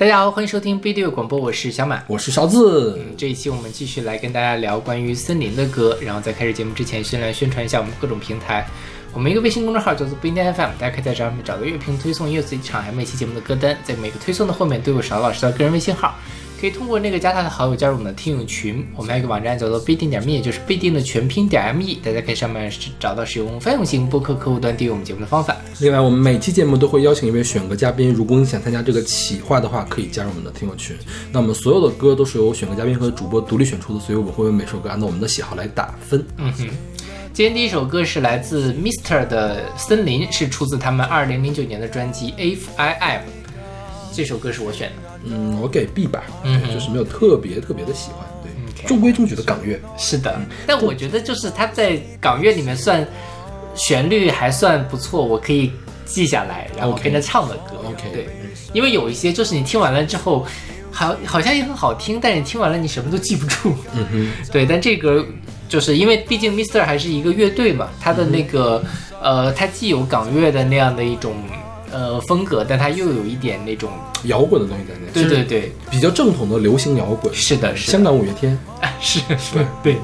[0.00, 2.02] 大家好，欢迎收听 B 六广播，我是小满。
[2.06, 2.98] 我是勺子。
[2.98, 5.94] 嗯，这一期我们继续来跟大家聊关于森林的歌。
[6.00, 8.66] 然后在开始节目之前，先来宣传一下我们各种平台。
[9.12, 13.76] 我们一个微信公众号叫做不一定 FM，大家可以在这上面找到乐评推送、音乐随机场，还有每期节目的歌单。
[13.84, 16.14] 在每个推送的后面都有勺老师的个人微信号，
[16.60, 18.86] 可以通过那个加他的好友加入我们的听友群。
[18.94, 25.56] 我们还有一个网站叫做必定点 me，也就是必定的全拼点 me，大家可以上面找到使用泛用型播客客户端订阅我们节目的方法。
[25.80, 30.94] 另外，我们每期节目都会邀请一位选歌嘉宾，如果你想参加这个企划的话，可以加入我们的听友群。
[31.32, 36.22] 那我们所有的歌都是由选歌嘉宾和主播独立选出的，所以我们会为每首歌按照我们的喜好来打分。
[36.36, 36.68] 嗯哼。
[37.32, 43.20] 今天第一首歌是来自 Mister 的《森林》，是出自他们二零零九年的专辑《If I Am》。
[44.12, 45.09] 这首歌是我选的。
[45.24, 46.22] 嗯，我给 B 吧。
[46.42, 48.26] 嗯，就是没有特别特别的喜欢。
[48.42, 49.78] 对，中规中矩的港乐。
[49.96, 53.06] 是的，但我觉得就是他在港乐里面算
[53.74, 55.72] 旋律还算不错，我可以
[56.04, 57.76] 记下来，然后跟着唱的歌。
[57.86, 58.28] OK，对，
[58.72, 60.46] 因为有一些就是你听完了之后，
[60.90, 63.74] 好好像也很好听，但是你听完了你什么都记不住。
[63.94, 65.24] 嗯哼，对，但这歌。
[65.68, 68.84] 就是因为毕竟 Mister 还是一个乐队嘛，他的那个
[69.22, 71.32] 呃，他既有港乐的那样的一种
[71.92, 73.90] 呃风格，但它又有一点那种
[74.24, 75.12] 摇滚的东西在那。
[75.12, 77.32] 对对对，比较正统的流行摇滚。
[77.34, 78.58] 是的，是香港五月天。
[78.80, 79.96] 啊 是是，对。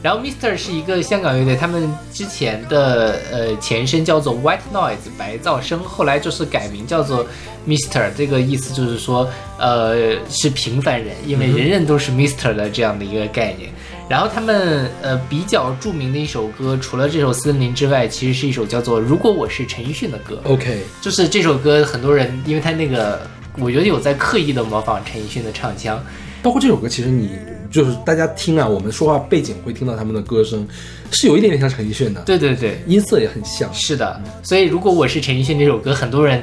[0.00, 7.26] 然后 Mister 是一个香港乐队，他们之前的呃前身叫做 White Noise 白噪声，后来就是改名叫做
[7.66, 13.70] Mister，这个意思就是说呃是平凡人，因为人人都是 Mister 的这样的一个概念。
[14.08, 20.40] 然后他们呃比较著名的一首歌，除了这首《森林》之外，其实是一首叫做《如果我是陈奕迅》的歌。
[20.44, 23.20] OK，就是这首歌，很多人因为他那个，
[23.58, 26.02] 我觉得有在刻意的模仿陈奕迅的唱腔。
[26.42, 27.32] 包括这首歌，其实你
[27.70, 30.66] 就是大家听啊，我们说话背景会听到他们的歌声，
[31.10, 32.22] 是有一点点像陈奕迅的。
[32.22, 33.68] 对对对，音色也很像。
[33.74, 36.42] 是的，所以如果我是陈奕迅这首歌，很多人。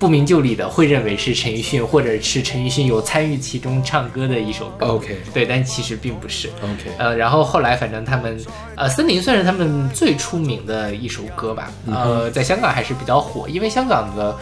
[0.00, 4.86] 不明就里的会认为是陈奕迅，或者是陈奕迅有参与其中唱歌的一首歌。
[4.86, 6.48] OK，对，但其实并不是。
[6.62, 8.42] OK，呃，然后后来反正他们，
[8.76, 11.70] 呃，森林算是他们最出名的一首歌吧。
[11.86, 14.34] 呃，在香港还是比较火，因为香港的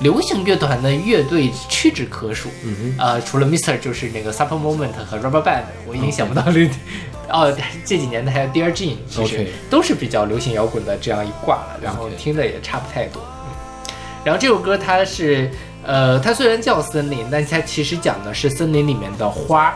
[0.00, 2.48] 流行乐团的乐队屈指可数。
[2.64, 6.52] 嗯呃，除了 Mister 就是那个 Super Moment 和 Rubberband，我已经想不到了。
[7.30, 13.22] 哦，这几年的还有 Dear Jane，其实都是比较流行摇滚的这样一挂了，然后听的也差不太多。
[14.26, 15.48] 然后这首歌它是，
[15.84, 19.72] 呃，它虽然叫森林，但它其实讲的是森林里面的花，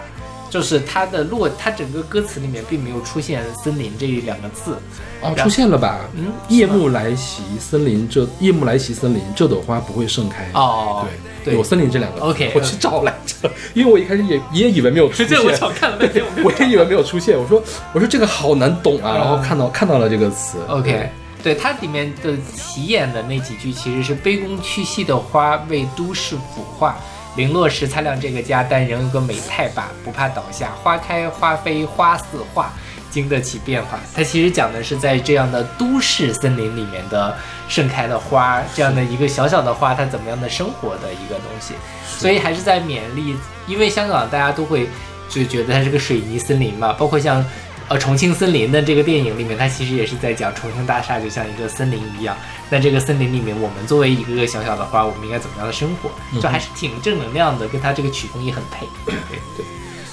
[0.50, 4.76] 就是它的落，它整个歌词里面并没有出现森林这两个字。
[5.20, 6.00] 哦，出现了吧？
[6.16, 10.50] 嗯，夜幕来袭，森林这夜幕来袭，森林这朵花不会盛开。
[10.54, 11.06] 哦，
[11.44, 12.20] 对，有森林这两个。
[12.22, 15.40] OK，我去找来着，因为我一开始也也以为没有出现。
[15.44, 17.38] 我找看了半天， 我也以为没有出现。
[17.38, 17.62] 我说
[17.92, 20.58] 我说这个好难懂啊，然后看到看到了这个词。
[20.66, 21.08] OK。
[21.42, 26.96] 对它里面的起眼的那几句，其实是卑躬屈膝的花为都市腐化，
[27.36, 30.70] 零落时擦亮这个家，但仍有个美态吧，不怕倒下。
[30.82, 32.72] 花开花飞花似画，
[33.10, 33.98] 经得起变化。
[34.14, 37.36] 它其实讲的是在这样的都市森林里面的
[37.68, 41.74] 盛开的花，这样的一个小小的花，它怎么样的生活的一个东西。
[42.06, 43.36] 所以还是在勉励，
[43.66, 44.88] 因为香港大家都会
[45.28, 47.44] 就觉得它是个水泥森林嘛，包括像。
[47.90, 52.36] 呃，重庆森林的这个电影里面，它其实也是在讲重庆大厦就像一个森林一样。
[52.70, 56.08] 那这个森林里面，我们作为一个个小小的花，我们应该怎么样的生活？
[56.40, 58.86] 就还是挺正能量的，跟它这个曲风也很配。
[59.04, 59.14] 对
[59.56, 59.66] 对。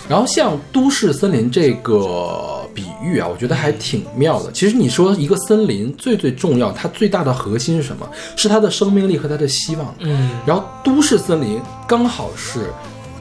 [0.09, 4.51] 然后像都市森林这个比喻啊，我觉得还挺妙的。
[4.51, 8.09] 其实你说一个森林最最重要，它最大的核心是什么？
[8.35, 9.93] 是它的生命力和它的希望。
[9.99, 10.31] 嗯。
[10.47, 12.73] 然后都市森林刚好是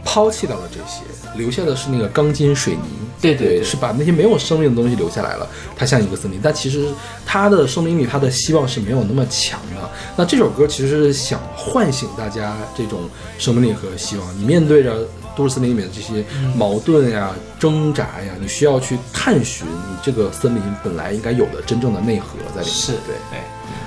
[0.07, 1.03] 抛弃掉了这些。
[1.37, 2.83] 留下的是那个钢筋水泥，
[3.21, 5.47] 对对，是把那些没有生命的东西留下来了。
[5.77, 6.89] 它像一个森林，但其实
[7.27, 9.91] 它的生命力、它的希望是没有那么强的。
[10.17, 13.01] 那这首歌其实是想唤醒大家这种
[13.37, 14.27] 生命力和希望。
[14.39, 15.07] 你面对着
[15.37, 16.25] 都市森林里面的这些
[16.55, 22.75] 矛盾呀、挣扎呀，你需要去探寻你这个森林本来应该有的真正的内核在里面。
[22.75, 23.39] 是对对，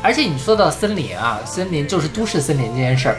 [0.03, 3.17] 而且你说到森林啊，森林就是都市森林这件事儿。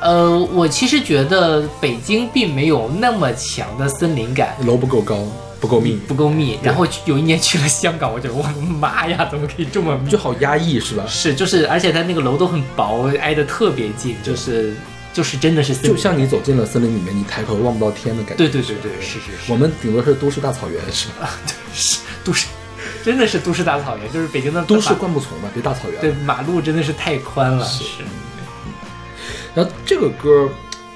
[0.00, 5.16] 呃，我其实觉得北京并没有那么强的森林感，楼不够高，
[5.60, 6.58] 不够密，不够密。
[6.62, 11.04] 然后有一年去了香港，我觉得我的妈呀，怎么可以这么就好压抑是吧？
[11.08, 14.76] 是，就是，而且它那个楼都很薄，挨得特别近，就是
[15.12, 18.36] 就是真的是，就像你走进了森林里面，你抬头望不到天的感觉。
[18.36, 19.50] 对对对对，是是是。
[19.52, 21.30] 我们顶多是都市大草原是吧？
[21.44, 22.46] 对，是都市，
[23.04, 26.00] 真的是都市大草原，就是北京的都市灌木丛嘛，别大草原。
[26.00, 27.66] 对，马路真的是太宽了。
[27.66, 27.82] 是。
[29.58, 30.48] 然后这个歌，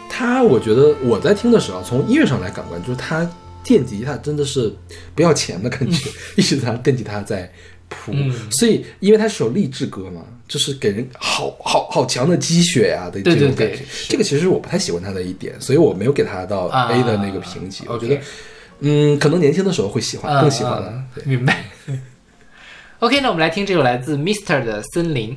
[0.09, 3.29] 它我觉得我在听的时候，从音乐上来感官，就是它
[3.65, 4.73] 电吉他真的是
[5.17, 7.53] 不要钱的感觉， 一直在电吉他在
[7.89, 13.75] 谱，嗯所以因为它是首励志歌嘛，就是给人好好好强的鸡血呀、的这种感觉。
[13.75, 17.83] 对对这个其实我不太喜欢它的一点，所以我没有给它到啊 A 的那个评级。
[17.89, 18.21] 我觉得，
[18.79, 20.89] 嗯，可能年轻的时候会喜欢，更喜欢了。
[20.89, 21.65] 嗯对嗯明白。
[23.01, 25.37] OK，那我们来听这首来自 Mister 的《森林》。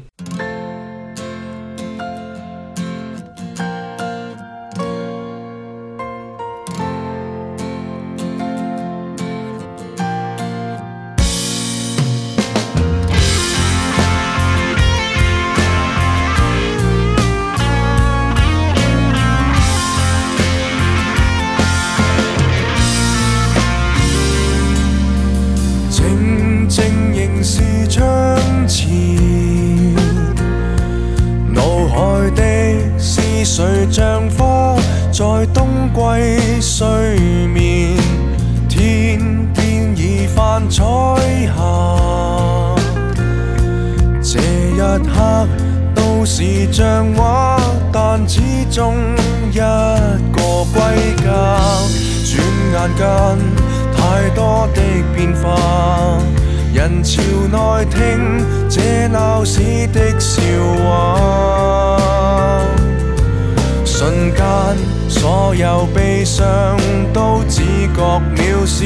[65.07, 66.77] 所有悲伤
[67.13, 67.61] 都只
[67.95, 68.85] 觉渺小。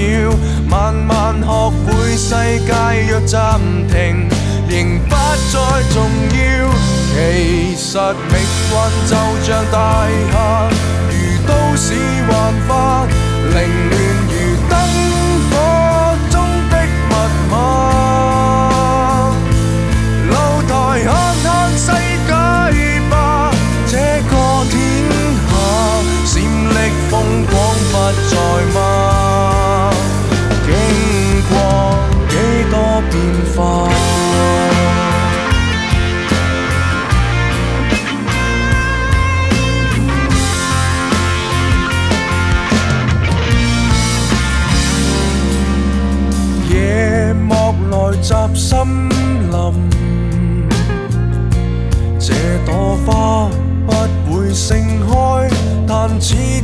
[0.67, 2.73] 慢慢学会世界
[3.09, 4.29] 若暂停，
[4.67, 5.59] 仍不再
[5.93, 5.97] 重
[6.31, 6.69] 要。
[7.11, 7.97] 其实
[8.29, 8.37] 命
[8.69, 8.73] 运
[9.07, 10.69] 就像大厦，
[11.09, 11.13] 如
[11.47, 11.93] 都市
[12.29, 13.07] 幻化，
[13.49, 13.55] 凌
[13.89, 13.93] 乱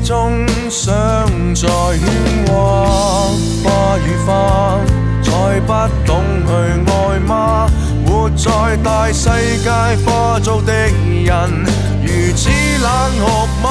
[0.05, 0.85] 中想
[1.55, 1.99] 在喧
[2.45, 2.49] 嘩。
[3.63, 4.29] 花與花，
[5.23, 5.73] 再不
[6.05, 6.51] 懂去
[6.91, 7.67] 愛嗎？
[8.05, 9.29] 活在大世
[9.63, 9.71] 界
[10.05, 11.65] 化做的人，
[12.03, 12.49] 如此
[12.83, 12.87] 冷
[13.19, 13.25] 酷
[13.63, 13.67] 嗎？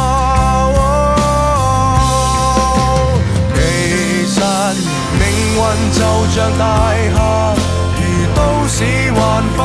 [3.55, 3.57] 其
[4.27, 4.37] 實
[5.21, 5.23] 命
[5.57, 5.63] 運
[5.95, 6.01] 就
[6.35, 6.63] 像大
[7.15, 7.17] 廈，
[7.95, 8.03] 如
[8.35, 8.83] 都市
[9.13, 9.21] 幻
[9.57, 9.61] 化，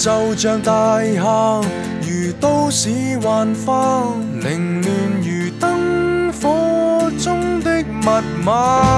[0.00, 1.60] 就像大厦，
[2.00, 2.88] 如都市
[3.22, 4.02] 幻化，
[4.40, 4.90] 凌乱
[5.20, 8.08] 如灯火中的密
[8.42, 8.89] 码。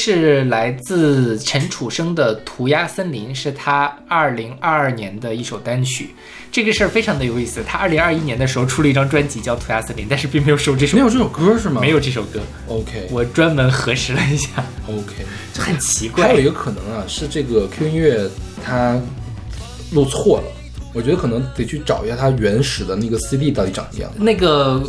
[0.00, 6.14] 是来自陈楚生的《涂鸦森林》，是他二零二二年的一首单曲。
[6.50, 11.82] 这个事儿非常的有意思，他二零二一年的时候出了一张专辑叫《涂鸦森林》，但是并没有收这首没有这首歌是吗？
[11.82, 12.40] 没有这首歌。
[12.66, 14.48] OK 我专门核实了一下
[14.88, 16.28] ，OK，这很奇怪。
[16.28, 18.26] 还有一个可能啊，是这个 Q 音乐
[18.64, 18.98] 它
[19.92, 20.44] 录错了，
[20.94, 24.12] 我觉得可能得去找一下它原始的那个 CD 到底长什么样。
[24.16, 24.82] 那个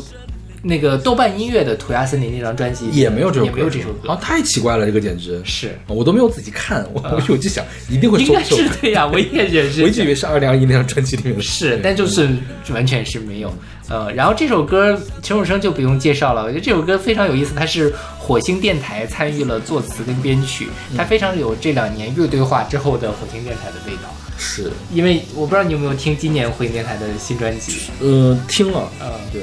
[0.61, 5.41] 那个豆瓣音乐的《涂鸦森林》那张专辑也没有这首歌，也没有这首歌，啊，太奇怪了，这个简直。
[5.43, 5.77] 是。
[5.87, 11.41] 我都没有仔细看，我我就想一定会应该是对呀，我也也是 我一直以为是二零二一那张专辑里面的。
[11.41, 12.29] 是，但就是
[12.69, 13.53] 完全是没有。
[13.89, 24.03] 呃，然后这首歌陈楚生就不用介绍了，我觉得这首歌非常有意思，它是火星电台参与了作词跟编曲，它非常有这两年乐队化之后的火星电台的味道。
[24.37, 29.41] 是，因为我不知道你有没有听今年火星电台的新专辑，呃，听了，嗯，对，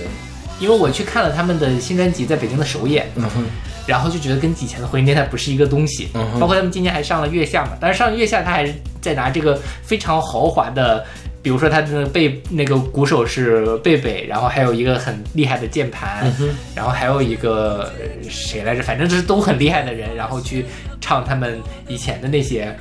[0.59, 3.25] 因为我去看了他们的新专辑在北京的首演，嗯，
[3.87, 11.05] 然后就觉得跟以前的火星电台不是一个东西，嗯包括他们今年还上了月下嘛，但是上了月下他还是在拿这个非常豪华的。
[11.41, 20.67] 比如说他的贝那个鼓手是贝贝，然后还有一个很厉害的键盘，嗯然后还有一个呃谁来着，反正就是都很厉害的人，然后去
[21.00, 22.77] 唱他们以前的那些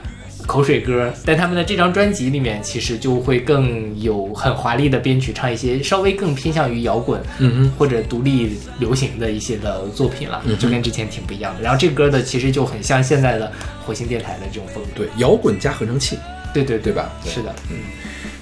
[0.47, 1.13] 口水歌。
[1.23, 11.61] 但他们的这张专辑里面，其实就会更有很华丽的编曲，唱一些稍微更偏向于摇滚，嗯或者独立流行的一些的作品了，就跟之前挺不一样的。
[11.61, 13.51] 然后这个歌的其实就很像现在的
[13.85, 14.89] 火星电台的这种风格。
[14.95, 16.17] 对，摇滚加合成器，
[16.53, 17.11] 对对对吧？
[17.23, 17.31] 对。
[17.31, 17.77] 是的，嗯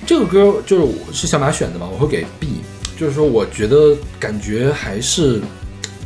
[0.08, 2.62] 这个歌就是我是小马选的嘛，我会给 B，
[2.96, 5.42] 就是说我觉得感觉还是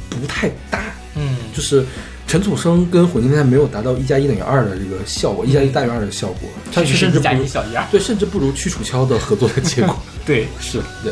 [0.09, 0.79] 不太搭，
[1.15, 1.85] 嗯，就是
[2.29, 7.83] 陈楚生跟混音电台没有达到一加一等于二的这个效果，一加一大于二的效果，它甚至不如一小一二。
[7.89, 9.97] 对，甚至不如屈楚萧的合作的结果。
[10.27, 11.11] 对，是对，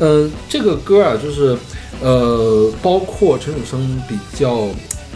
[0.00, 1.56] 呃，这个歌啊，就是
[2.02, 4.66] 呃，包括陈楚生比较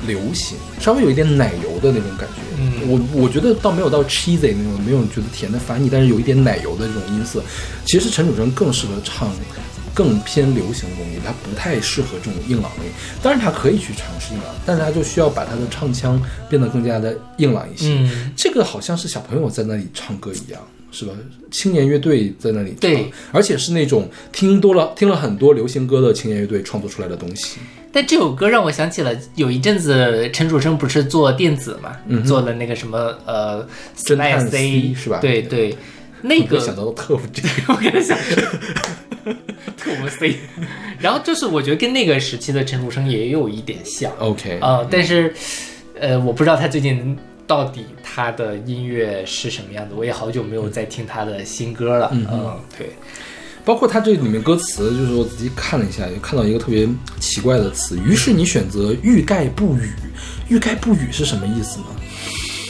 [0.07, 2.37] 流行，稍微有一点奶油的那种感觉。
[2.57, 7.43] 嗯我我觉得倒没有到 cheesy 那种，没有觉得甜的烦腻，但是有一点奶油的这种音色。
[7.85, 9.29] 其实陈楚生更适合唱
[9.95, 12.85] 更偏流行的东西，它不太适合这种硬朗的。
[13.23, 17.89] 当然他可以去尝试硬朗，但是他就需要把他的唱腔变得更加的硬朗一些。
[17.89, 21.13] 嗯，这个好像是小朋友在那里唱歌一样，是吧？
[21.51, 27.59] 青年乐队在那里唱，对，而且是那种听多了听了很多流行歌的青年乐队创作出来的东西。
[27.93, 33.67] 但这首歌让我想起了有一阵子陈楚生不是做电子嘛，嗯做了那个什么呃
[33.97, 35.77] 侦探 C 是吧对对，
[36.23, 38.43] 那我个想到了特务这个， 我跟他想说
[39.77, 40.37] 特务 C，
[40.99, 45.33] 然后就是我觉得跟那个时期的陈楚生也有一点像，OK，呃，但是
[45.99, 52.11] 呃，我不知道他最近到底他的音乐是什么样子，我也好久没有再听他的新歌了。
[52.13, 52.91] 嗯嗯，对，
[53.65, 57.99] 包括他这里面歌词，就是我仔细看了一下，也看到一个特别奇怪的词。
[57.99, 59.91] 于是你选择欲盖不语，
[60.49, 61.87] 欲盖不语是什么意思呢？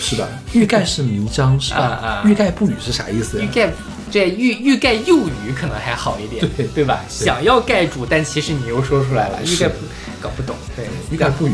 [0.00, 0.26] 是吧？
[0.52, 2.22] 欲盖是迷章是吧？
[2.24, 3.44] 欲盖不语是啥意思呀？
[3.44, 3.70] 欲盖
[4.10, 7.04] 这欲欲盖又语可能还好一点，对对吧？
[7.08, 9.76] 想要盖住，但其实你又说出来了，欲是盖不
[10.20, 11.52] 搞不懂，对，欲盖不语，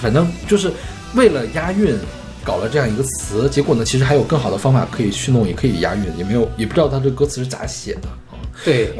[0.00, 0.70] 反正就是
[1.14, 1.98] 为了押韵
[2.44, 8.38] 搞了这样一个词，结果呢，其实还有更好的方法可以去弄，也可以押韵，也没有也不知道他这歌词是咋写的啊。
[8.64, 8.94] 对，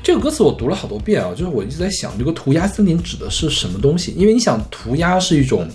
[0.00, 4.12] 这个歌词我读了好多遍啊，就是我一直在想，这个涂鸦森林指的是什么东西？
[4.16, 5.68] 因为你想，涂鸦是一种，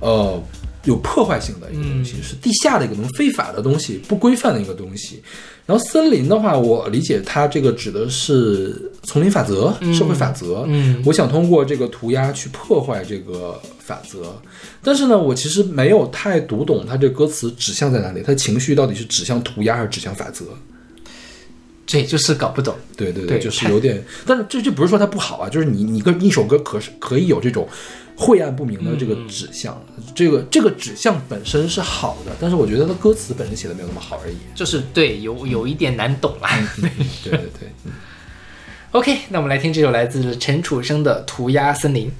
[0.00, 0.42] 呃，
[0.86, 5.22] 有破坏性的一个东西，是地下的一个东西，非法的东西，不规范的一个东西。
[5.66, 10.64] 然后森林的话，我理解它这个指的是丛林法则、社会法则。
[10.68, 14.32] 嗯我想通过这个涂鸦去破坏这个法则，
[14.80, 20.44] 但是呢，我其实没有太读懂它这歌词指向在哪里，它情绪到底是指向涂鸦还是指向法则？
[21.84, 22.74] 这就是搞不懂。
[22.96, 27.68] 对对对就是有点，但是这这不是说它不好啊，就是你你跟一首歌可是可以有这种
[28.16, 29.80] 晦暗不明的这个指向，
[30.14, 34.36] 这个这个指向本身是好的，但是我觉得它歌词本身写的没有那么好而已。
[34.54, 36.48] 就是对，有有一点难懂啦。
[36.80, 36.90] 对
[37.24, 37.30] 对
[37.60, 37.92] 对，嗯
[38.92, 42.10] OK，那我们来听这首来自陈楚生的《涂鸦森林》。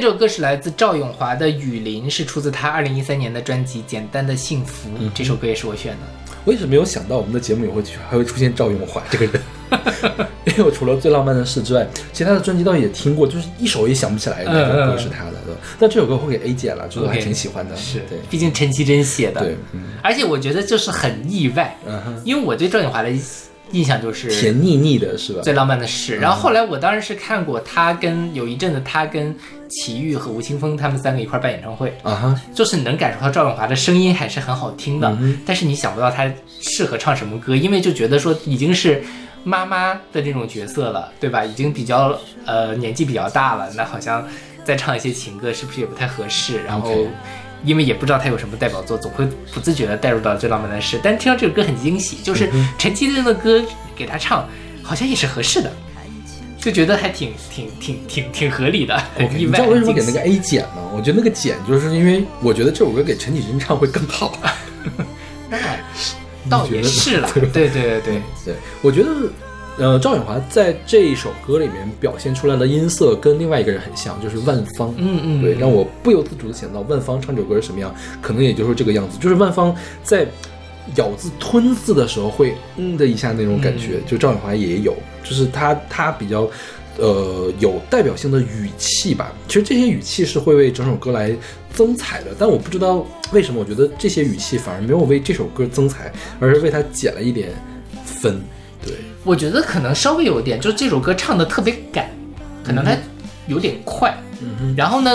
[0.00, 4.88] 这首歌是来自赵咏华的《雨林》，是出自他二零一三年的专辑《简单的幸福》。
[5.12, 5.98] 这首歌也是我选的。
[6.44, 9.42] 我也是没有想到我们的节目也会还会出现赵咏华这个人，
[10.46, 15.32] 因为我除了最浪漫的事之外，其他的专辑倒也听过，就是一首也想不起来哪首歌是他的。
[15.44, 17.76] 对但这首歌会给 A 姐了，就是我还挺喜欢的。
[17.76, 19.40] 是对，毕竟陈绮贞写的。
[19.40, 23.10] 对，嗯而且我觉得就是很意外，嗯，因为我对赵咏华的
[23.72, 25.42] 印象就是甜腻腻的是吧？
[25.42, 26.16] 最浪漫的事。
[26.16, 29.34] 然后后来我当然是看过他跟有一阵子他跟
[29.68, 39.02] 齐豫和吴青峰他们三个一块儿办演唱会，啊哈，就是能感受到赵咏华的声音还是很好听的，嗯但是你想不到他适合唱什么歌，因为就觉得说已经是
[39.44, 41.44] 妈妈的这种角色了，对吧？
[41.44, 44.26] 已经比较呃年纪比较大了，那好像
[44.64, 46.62] 再唱一些情歌是不是也不太合适？
[46.64, 47.06] 然后
[47.64, 50.98] 因为也不知道他有什么代表作，总会不自觉的带入到最浪漫的事。
[51.02, 53.62] 但听到这首歌很惊喜，就是陈绮贞的歌
[53.96, 54.48] 给他唱，
[54.82, 55.72] 好像也是合适的，
[56.58, 59.50] 就觉得还挺挺挺挺挺合理的，很 OK，意外。
[59.50, 60.82] 你知道为什么给那个 A 减吗？
[60.92, 64.38] 我觉得那个减就是因为我觉得这首歌给陈绮贞唱会更好。
[65.50, 65.58] 那
[66.48, 69.10] 倒也是了， 对对对对，对，我觉得，
[69.78, 74.92] 呃，赵咏华在这一首歌里面表现出来的音色跟另外一个人很像，就是万芳。
[74.96, 80.26] 嗯嗯，对，嗯让我不由自主的想到万芳唱这首歌是什么样，可能也就是这个样子，就是万芳在
[80.96, 86.48] 咬字吞字的时候会嗯的一下那种感觉，嗯就赵咏华也有，就是他他比较。
[87.00, 91.32] 呃，有代表性的语气吧，其实这些语气是会为整首歌来
[91.72, 97.50] 增彩的，但我不知道为什么，我觉得这些语气反而没有为这首歌增彩，而是为它减了一点
[98.04, 98.42] 分。
[99.28, 102.08] 对，我觉得可能稍微有点，就是这首歌唱的特别赶，
[102.64, 102.96] 可能它
[103.46, 105.10] 有点快，嗯然后呢，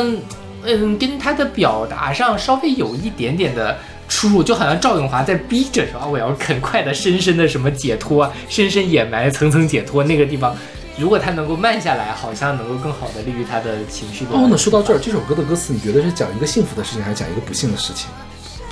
[0.64, 3.76] 嗯，跟他的表达上稍微有一点点的
[4.08, 10.56] 出入，就好像赵咏华在逼着说啊，我要很快的、深深的什么解脱啊，深深掩埋、层层解脱那个地方。
[10.96, 14.32] 如果他能够慢下来，好像能够更好的利于他的情绪的。
[14.32, 18.10] 哦，那说到这儿，这首歌的歌词，你觉得是讲一个幸福的事情，还是讲一个不幸的事情？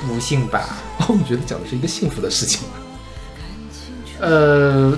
[0.07, 0.77] 不幸吧？
[0.99, 2.75] 哦，你觉得讲的是一个幸福的事情吗？
[4.19, 4.95] 呃，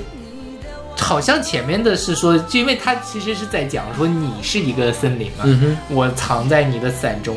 [0.97, 7.35] 好像前面的是说，就因为他其实是在讲说你是一个森林嘛，嗯我藏在你的伞中，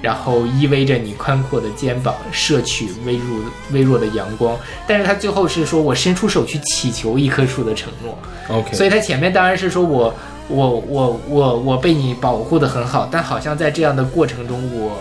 [0.00, 3.38] 然后依偎着你宽阔的肩膀，摄取微弱
[3.72, 4.56] 微弱的阳光。
[4.86, 8.16] 但是他最后是说我伸出手去祈求一棵树的承诺。
[8.48, 10.14] OK，所以他前面当然是说我
[10.48, 14.96] 我我我我被你保护的很好，但好像在这样的过程中我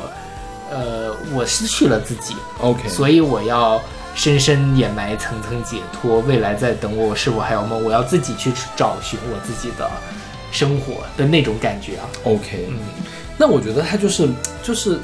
[0.69, 3.81] 呃我失去了自己，OK，所以我要
[4.13, 6.19] 深深掩埋，层层解脱。
[6.21, 7.83] 未来在等我，我是否还有梦？
[7.83, 9.89] 我要自己去找寻我自己的
[10.51, 12.05] 生活的那种感觉啊。
[12.23, 12.77] OK，嗯
[13.37, 14.29] 那我觉得他就是
[14.61, 14.99] 就是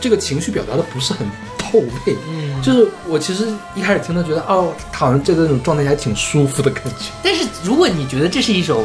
[0.00, 1.26] 这个情绪表达的不是很
[1.58, 1.66] 到
[2.06, 7.10] 位，嗯，就是我其实一开始听他觉得哦，他好像这个种状态还挺舒服的感觉。
[7.22, 8.84] 但是如果你觉得这是一首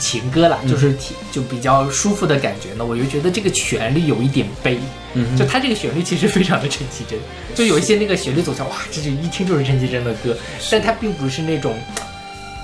[0.00, 4.80] 情歌啦，就是挺就比较舒服的感觉呢，我就觉得这个旋律有一点悲。
[5.14, 7.18] 嗯就它这个旋律其实非常的陈绮贞，
[7.54, 10.36] 就有一些那个旋律走向，哇，这就一听就是陈绮贞的歌，
[10.70, 11.76] 但它并不是那种，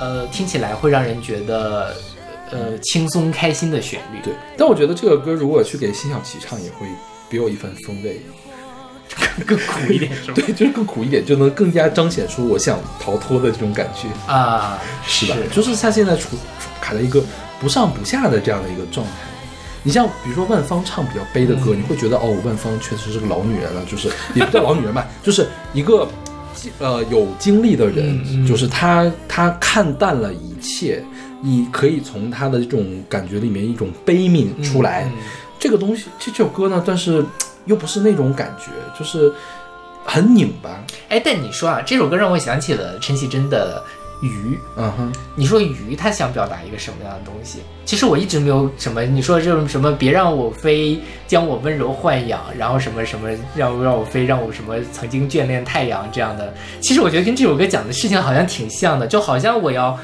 [0.00, 1.94] 呃，听起来会让人觉得，
[2.50, 4.20] 呃，轻松开心的旋律。
[4.22, 6.86] 对，但我觉得这个歌如果去给辛晓琪唱，也会
[7.28, 8.20] 别有一番风味。
[9.46, 10.34] 更苦一点 是吧？
[10.34, 15.36] 对，就是更苦一点，就能更加彰显出我想逃脱的这种感觉，啊，是吧？
[15.52, 16.36] 就是像现在处处
[16.86, 17.20] 卡在一个
[17.60, 19.12] 不上不下的这样的一个状态。
[19.82, 26.08] 你像比如说万芳唱比较悲的歌，嗯你会觉得哦，万芳确实是个老女人了，就是也不叫老女人吧， 就是一个
[26.78, 31.02] 呃有经历的人，就是她她看淡了一切，
[31.40, 35.04] 你可以从她的这种感觉里面一种悲悯出来。
[35.04, 35.22] 嗯
[35.58, 37.24] 这个东西这这首歌呢，但是
[37.64, 39.32] 又不是那种感觉，就是
[40.04, 40.84] 很拧巴。
[41.08, 43.82] 哎，但你说啊，这首歌让我想起了陈绮贞的
[44.22, 44.54] 《鱼》。
[44.76, 47.58] 嗯哼，你说鱼，它想表达一个什么样的东西？
[47.84, 56.52] 其实我一直没有什么，你说这种什么，别让我飞，将我温柔豢养，然后什么什么，让让我飞，让我什么曾经眷恋太阳这样的。
[56.80, 59.96] 其实我觉得跟这首歌讲的事情好像挺像的，就好像我要，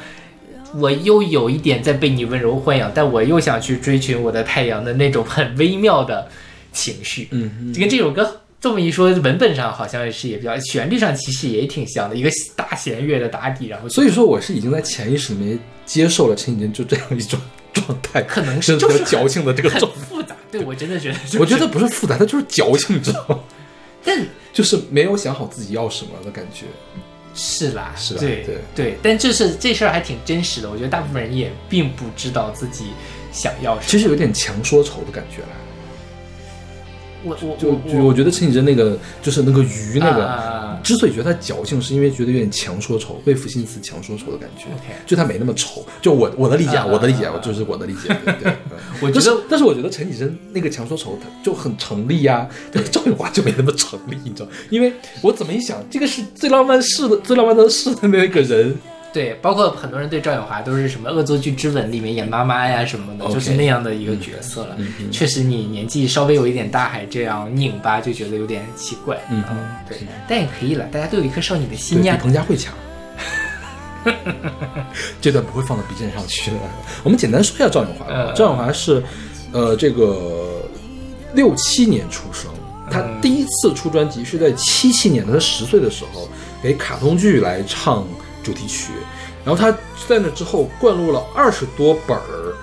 [0.75, 6.29] 我又有一点在被你温柔豢养，但我又想去追寻我的太阳的那种很微妙的
[6.73, 7.29] 情绪。
[7.33, 17.41] 嗯哼，就跟这首歌这么一说，文本上好像是也比较，旋律上其实也挺像的，一个大弦乐的打底，然后所以说我是已经在潜意识里面接受了陈绮贞就这样一种
[17.73, 20.37] 状态，可能是 就是矫情的这个很状复杂。
[20.49, 23.41] 对我真的觉得就是，我觉得不是复杂，它就是矫情，你知道吗？
[24.05, 26.67] 但 就是没有想好自己要什么的感觉。
[27.35, 30.71] 是啦，是啦对对对但就是这事儿还挺真实的。
[30.71, 32.93] 我觉得大部分人也并不知道自己
[33.33, 33.87] 想要什么。
[33.89, 35.49] 其实有点强说愁的感觉了。
[37.25, 44.67] 我我就我就我觉得陈绮贞那个就是那个鱼那个，之所以觉得她矫情，是因为觉得有点强说愁，为赋新词强说愁的感觉。
[45.07, 45.85] 就她没那么愁。
[46.01, 48.09] 就我我的理解，啊，啊我的理解，就是我的理解。
[48.25, 48.53] 对 对。
[48.53, 54.49] 嗯我觉得但是，我觉得陈绮贞那个强说愁，她就很成立呀、对，赵咏华就没那么成立，你知道？
[54.71, 58.77] 因为我怎么一想，这个是最浪漫事的最浪漫的事的那个人，
[59.13, 64.75] 对，包括很多人对赵咏华都是什么《恶作剧之吻》里面演妈妈呀什么的就是那样的一个角色了。
[64.79, 69.19] 嗯嗯确实，你年纪稍微有一点大，还这样拧巴，就觉得有点奇怪。
[69.31, 69.45] 嗯
[69.89, 72.17] 对，但也可以了，大家都有一颗少女的心呀。
[72.21, 72.73] 彭佳慧强。
[75.21, 76.57] 这段不会放到 B 站上去的。
[77.05, 78.13] 我们简单说一下赵咏华吧。
[78.13, 79.01] 嗯赵咏华是，
[79.53, 80.63] 呃，这个
[81.35, 82.51] 六七年出生，
[82.91, 86.29] 他嗯第一次出专辑是在七七年的，他十岁的时候
[86.63, 88.05] 给卡通剧来唱
[88.43, 88.93] 主题曲，
[89.45, 89.71] 然后他
[90.09, 92.55] 在那之后灌录了二十多本儿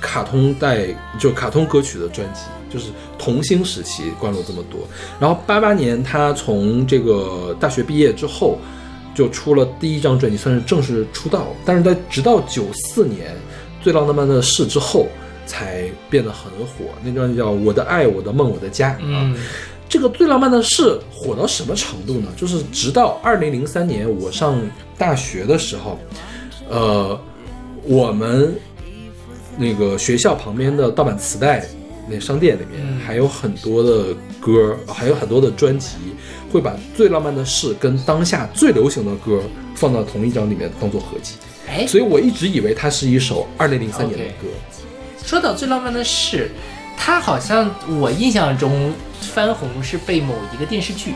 [0.00, 4.80] 卡通带，就卡通歌曲的专辑，就是童星时期灌录这么多。
[5.20, 8.58] 然后八八年他从这个大学毕业之后，
[9.14, 11.48] 就出了第一张专辑，算是正式出道。
[11.64, 13.30] 但是在直到九四年
[13.82, 15.06] 《最浪漫的事》之后，
[15.46, 16.86] 才变得很火。
[17.02, 18.98] 那张叫《我的爱，我的梦，我的家》啊。
[19.00, 19.36] 嗯
[19.92, 22.28] 这个最浪漫的事火到什么程度呢？
[22.34, 24.58] 就是直到二零零三年我上
[24.96, 25.98] 大学的时候，
[26.70, 27.20] 呃，
[27.82, 28.54] 我们
[29.58, 31.66] 那个学校旁边的盗版磁带
[32.08, 35.96] 那商店里面嗯还有很多的歌，还有很多的专辑，
[36.50, 39.42] 会把最浪漫的事跟当下最流行的歌
[39.74, 41.34] 放到同一张里面当做合集。
[41.68, 44.48] 哎，所以我一直以为它是一首二零零三年的歌。
[45.22, 46.50] 说到最浪漫的事，
[47.04, 51.14] 它好像我印象中翻红是被某一个电视剧，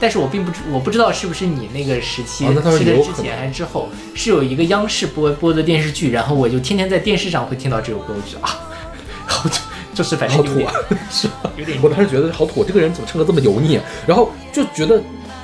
[0.00, 8.58] 但是我并不知我不知道是不是你那个时期，哦是是在有之前还是之后，是有一个央视播播的电视剧，然后我就天天在电视上会听到这首歌，我就觉得啊，
[9.28, 9.56] 好就，
[9.96, 10.72] 就是反正好土啊，
[11.12, 11.52] 是吧？
[11.58, 13.84] 有点我当时觉得好土，这个人怎么唱歌这么油腻啊？
[14.06, 14.98] 然后就觉得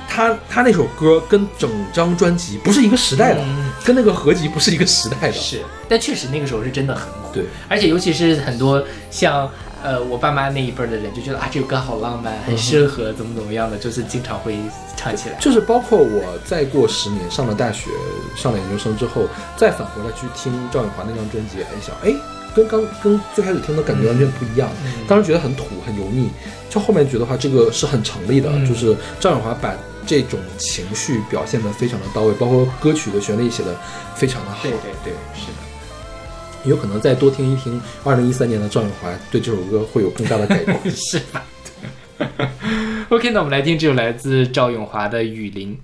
[0.09, 5.33] 他他那首歌跟整张专辑不是一个时代的，嗯跟那个合集不是一个时代的。
[5.33, 7.29] 是，但确实那个时候是真的很火。
[7.31, 9.47] 对，而且尤其是很多像
[9.85, 14.57] 呃我爸妈那一辈儿的人就觉得啊这首歌好浪漫，嗯很适合怎么怎么样的，就是经常会
[14.97, 15.37] 唱起来。
[15.39, 17.91] 就是包括我再过十年上了大学，
[18.35, 22.13] 上了研究生之后，再返回来去听赵咏华那张专辑，还想，哎，
[22.55, 24.69] 跟刚跟最开始听的感觉完全不一样。
[25.07, 26.29] 当时觉得很土很油腻，
[26.69, 29.73] 就后面觉得话这个是很成立的，嗯就是赵咏华把
[30.07, 33.75] 这种情绪表现得非常的到位，包括歌曲的旋律写的
[34.15, 34.71] 非常的好对。
[34.71, 35.64] 对对，是的。
[36.65, 40.79] 有可能再多听一听二零一三年的赵咏华，对这首歌会有更大的改观。
[40.89, 41.45] 是吧？
[43.09, 45.77] OK，那我们来听这首来自赵咏华的《雨林》。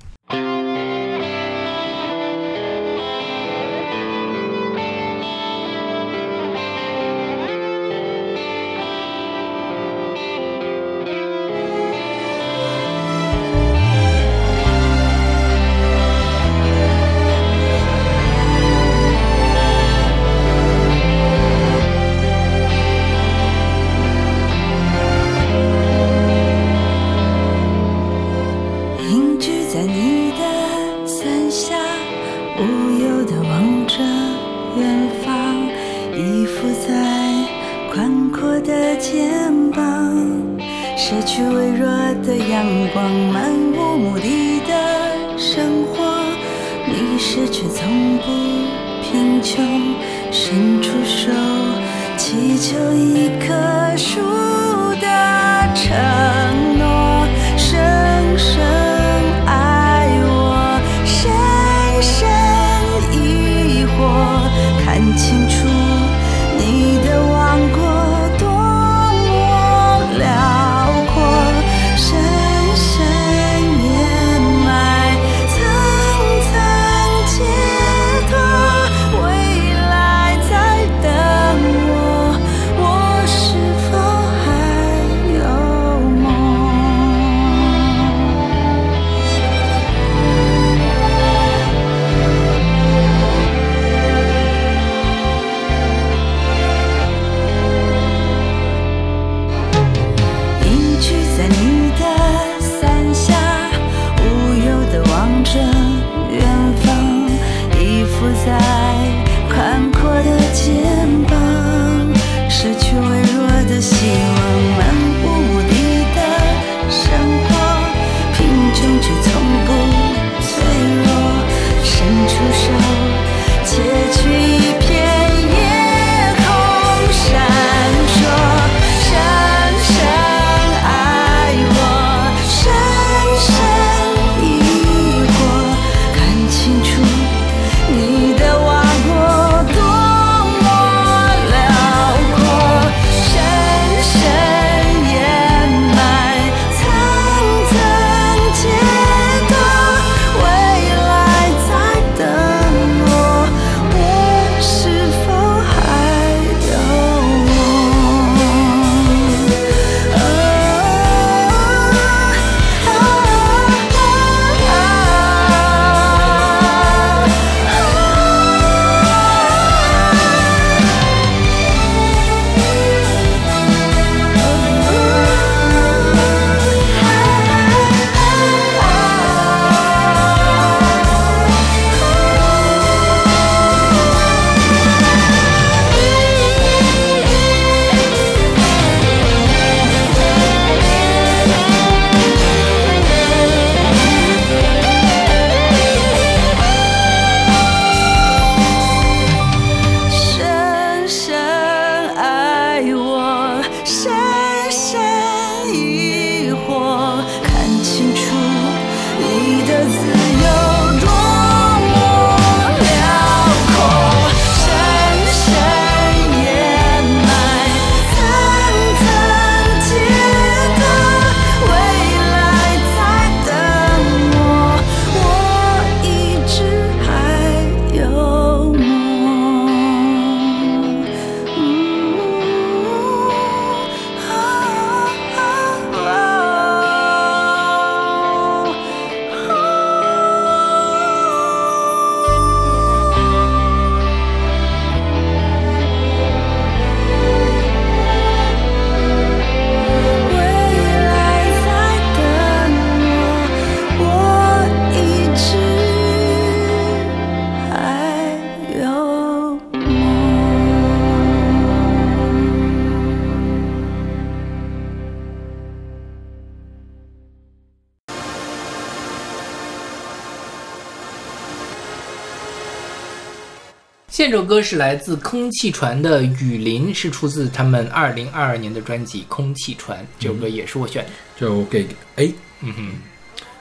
[274.32, 280.00] 这首歌是来自空气船的《雨林》，是出自他们二零二二年的专辑《空气船》。
[280.18, 281.12] 这首歌也是我选的。
[281.38, 282.34] 就给 A。
[282.62, 282.92] 嗯哼，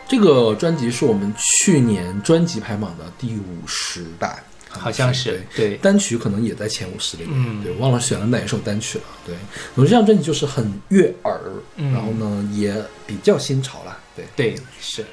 [0.09, 5.75] 这个专辑是我们去年专辑排行榜的第五十大，好像是对。
[5.79, 9.05] 单曲可能也在前五十里面，嗯对，忘了选了哪一首单曲了。
[9.27, 9.35] 对，
[9.75, 11.41] 总之这张专辑就是很悦耳，
[11.79, 12.73] 嗯然后呢也
[13.09, 13.99] 比较新潮啦。
[14.15, 15.05] 对，对，是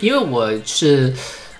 [0.00, 1.14] 因为我是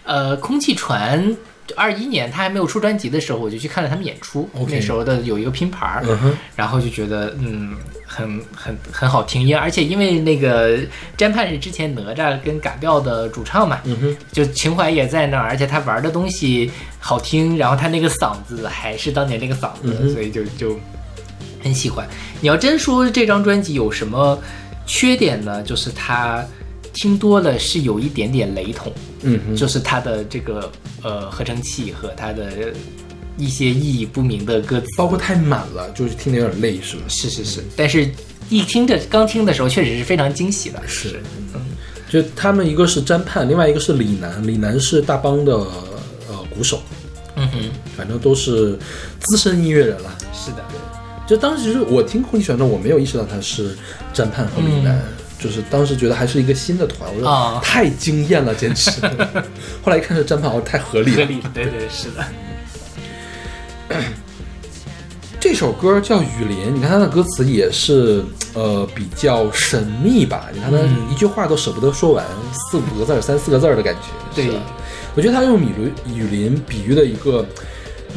[0.04, 1.36] 呃空气船。
[1.76, 4.48] 二一年他还没有出专辑的时候，我就去看了他们演出。
[4.68, 10.78] 那时候的有一个拼盘儿，嗯哼，然后就觉得嗯很很很好听，因为而且因为那个
[11.16, 13.80] 詹盼是之前哪吒跟嘎调的主唱嘛，
[14.30, 20.78] 就情怀也在那儿，而且他玩的东西好听，然后他那个嗓子还是当年那个嗓子，所以就就
[21.62, 22.06] 很喜欢。
[22.40, 24.38] 你要真说这张专辑有什么
[24.84, 25.62] 缺点呢？
[25.62, 26.44] 就是他
[26.92, 28.92] 听多了是有一点点雷同，
[29.22, 30.70] 嗯哼，就是他的这个
[31.02, 32.72] 呃合成器和他的
[33.36, 37.02] 一些意义不明的歌词，包括太满了，就是听得有点累，是吗？
[37.08, 38.10] 是是是，但是
[38.48, 41.20] 一听着刚听的时候确实是非常惊喜的，是，
[41.54, 41.60] 嗯
[42.10, 46.82] 就他们一个是詹盼，另外一个是李楠，李楠是大邦的呃鼓手，
[47.36, 48.78] 嗯哼，反正都是
[49.20, 50.14] 资深音乐人了。
[50.34, 50.62] 是的，
[51.26, 53.74] 就当时我听空气旋转，我没有意识到他是
[54.12, 55.02] 詹盼和李楠，
[55.42, 58.90] 就是当时觉得还是一个新的团，我说、太惊艳了，简直。
[59.82, 61.16] 后来一看是詹盼，哦，太合理了。
[61.16, 62.24] 合理，对对是的，
[65.40, 68.24] 这首歌叫《雨林》，你看它的歌词也是
[68.54, 70.48] 呃比较神秘吧？
[70.54, 74.08] 你看它嗯一句话都舍不得说完，四五个字儿、三四个字儿的感觉。
[74.34, 74.60] 对
[75.14, 77.44] 我觉得他用雨林雨林比喻了一个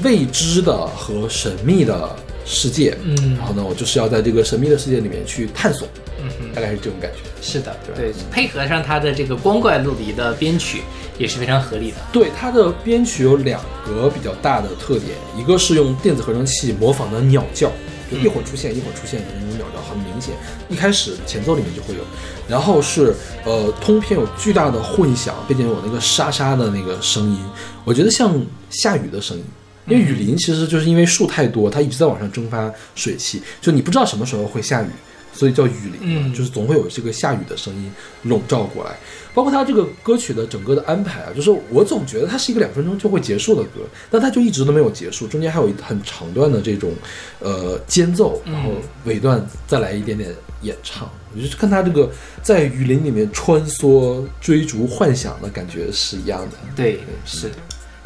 [0.03, 2.97] 未知的和神秘的世界。
[3.03, 5.87] 嗯然后呢，我就是要在这个神秘的世界里面去探索，
[6.21, 6.53] 嗯哼。
[6.53, 7.17] 大概是这种感觉。
[7.41, 10.81] 是的，对对，配合上他的这个光怪陆离的编曲
[11.17, 11.97] 也是非常合理的。
[12.13, 17.71] 对它的编曲有两个比较大的特点，一个是用电子合成器模仿的鸟叫，
[18.09, 20.33] 就一会儿出现一会儿出现的那种鸟叫，很明显。
[20.69, 22.01] 一开始前奏里面就会有，
[22.47, 27.39] 然后是呃通篇有巨大的混响，并且有那个沙沙的那个声音，
[27.83, 28.33] 我觉得像
[28.69, 29.43] 下雨的声音。
[29.87, 34.87] 因为雨林其实就是因为树太多，它一直在往上蒸发水汽，就你不知道什么时候会下雨，
[35.33, 37.91] 所以叫雨林，嗯就是总会有这个下雨的声音
[38.23, 38.91] 笼罩过来。
[39.33, 46.93] 包括它这个歌曲的整个的安排啊，就是我总觉得它是一个两分钟就会结束的歌，但它就一直都没有结束，中间还有一很长段的这种
[47.39, 48.71] 呃间奏，然后
[49.03, 51.11] 尾段再来一点点演唱。
[51.35, 52.09] 我就看它这个
[52.41, 56.57] 在雨林里面穿梭、追逐、幻想的感觉是一样的。
[56.73, 57.51] 对，是，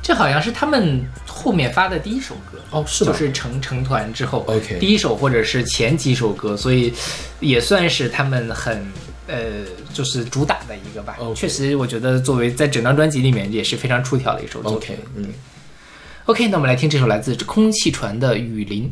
[0.10, 2.58] 这好像是他们后面发的第一首歌。
[2.72, 3.12] 哦，是吗？
[3.12, 6.92] 就是成成团之后 OK 第一首或者是前几首歌，所以
[7.40, 8.84] 也算是他们很
[9.28, 9.38] 呃，
[9.94, 11.16] 就是主打的一个吧。
[11.36, 14.96] 确实，我觉得作为在整张专辑里面也是非常出挑的一首作品。
[14.96, 15.32] OK，嗯。
[16.26, 18.90] OK，那我们来听这首来自空气船的《雨林》。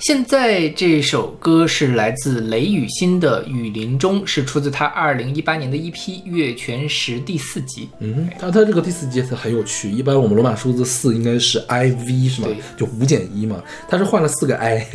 [0.00, 7.86] 现在这首歌是来自雷雨欣的《雨林中》，是出自他二零一八年的一批《月全食》第四集。
[7.98, 12.56] 嗯，他他这个第四集很有趣，一般我们罗马数字四应该是 I V 是吗对？
[12.78, 14.88] 就五减一嘛，他是换了四个 I，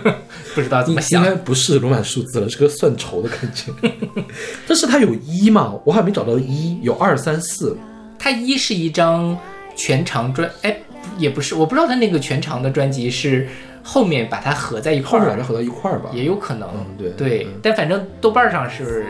[0.56, 3.70] 不知道怎么想应该不是罗马数字了，是个算筹的感觉。
[4.66, 7.76] 但是它有一嘛，我还没找到一，有二三四。
[8.18, 9.38] 它一是一张
[9.76, 10.74] 全长专，哎，
[11.18, 13.46] 也不是，我不知道他那个全长的专辑是
[13.88, 16.68] 后面把它合在一块儿后面把它，合到一块儿吧，也有可能。
[16.74, 19.06] 嗯对对嗯，但反正豆瓣上是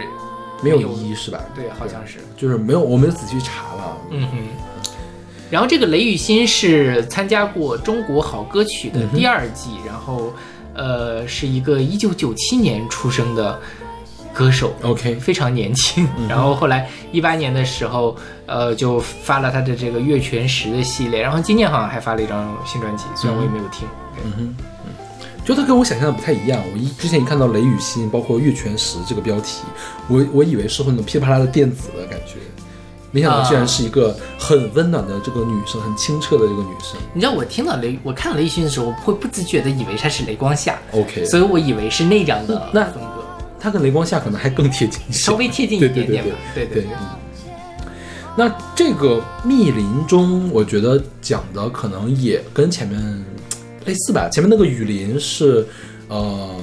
[0.62, 1.40] 没有有一是吧？
[1.54, 2.18] 对，好像是。
[2.36, 3.96] 就是没有，我没有仔细查了。
[4.10, 4.38] 嗯哼。
[5.48, 10.32] 然后这个雷雨欣是参加过《中国好歌曲》的第二季，然后
[10.74, 13.58] 呃是一个一九九七年出生的
[14.34, 14.74] 歌手。
[14.82, 18.14] OK，非常年轻，然后后来一八年的时候，
[18.44, 23.86] 呃，就发了他的这个月全食的系列，然后今年好像还发了一张新专辑，虽然我也没有听。
[24.22, 26.60] 对就它跟我想象的不太一样。
[26.72, 29.62] 我一之前一看到雷雨欣，包括月全食这个标题，
[30.08, 32.38] 我我以为是会那种噼里啪啦的电子的感觉，
[33.12, 36.98] 没想到啊居然是一个很温暖的这个女生，很清澈的这个女生。
[37.14, 43.24] 你知道我听到雷，我看雷雨欣的时候，我会不自觉的以为她是雷光夏，OK，所以我以为是那样的那风格，
[43.60, 46.34] 她跟雷光夏可能还更贴近，稍微贴近一点点吧。
[46.56, 46.90] 对对对。
[48.36, 53.24] 那这个密林中，我觉得讲的可能也跟前面
[53.86, 54.28] 类似吧。
[54.28, 55.66] 前面那个雨林是
[56.08, 56.54] 呃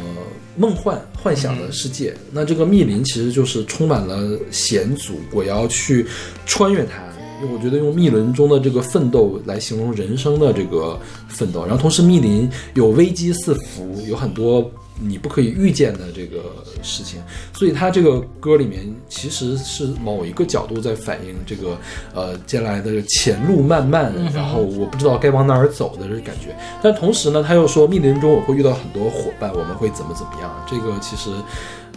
[0.56, 6.06] 梦幻幻想的世界，那这个密林其实就是充满了险阻，我要去
[6.46, 7.02] 穿越它。
[7.42, 10.98] 因为我觉得用密林中的这个奋斗来形容人生的这个
[11.28, 16.44] 奋斗，然后同时密林有危机四伏，有很多你不可以预见的这个
[16.82, 17.22] 事情，
[17.54, 21.78] 所以他这个歌里面其实是某一个角度在反映这个
[22.14, 26.56] 呃接下来的前路漫漫，然后我不知道该往哪儿走的这个感觉。
[26.82, 30.66] 但同时呢，他又说密林中我会遇到很多伙伴，我们会怎么怎么样。
[30.70, 31.32] 这个其实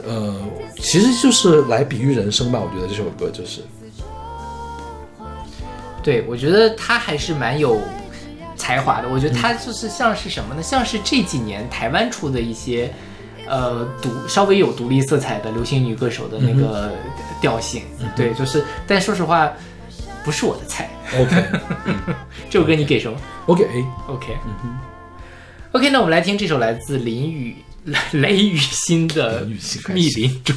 [0.07, 0.35] 呃
[0.77, 3.61] 其实就是来比喻人生吧，我觉得这首歌就是。
[6.03, 7.81] 对，我觉得他还是蛮有
[8.57, 9.09] 才华的。
[9.09, 10.63] 我觉得他就是像是什么呢？
[10.63, 12.93] 像是这几年台湾出的一些，
[13.47, 16.93] 呃，独稍微有独立色彩的流行女歌手的那个
[17.41, 17.83] 调性。
[18.17, 19.53] 对，就是，但说实话，
[20.25, 20.91] 不是我的菜。
[21.21, 21.45] OK
[22.51, 23.65] 这首歌你给什么我给
[24.09, 27.57] OK，OK，OK，那我们来听这首来自林雨
[28.11, 29.47] 雷雨欣的
[29.95, 30.57] 密林中》。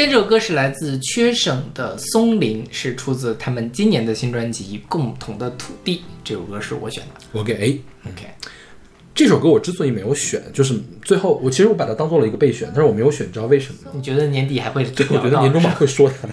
[0.00, 5.96] 现在这首歌是来自缺省的松林，是出自他们今年的新专辑《共同的土地》。
[6.24, 7.20] 这首歌是我选的。
[7.32, 7.80] 我给 A。
[8.06, 8.24] OK，
[9.14, 13.90] 这首歌我之所以没有选，就是最后我其实我把它当做了一个备选，但是我没有选，你知道为什么吗？
[13.94, 16.26] 你觉得年底还会对，我觉得年终榜会说它。